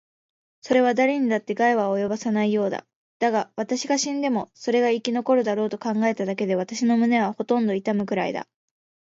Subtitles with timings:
[0.61, 2.87] それはだれにだって害は及ぼさないようだ。
[3.19, 8.47] だが、私が死んでもそれが生き残るだろうと考えただけで、私の胸はほとんど痛むくらいだ。